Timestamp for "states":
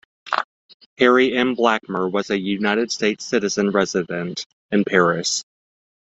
2.91-3.23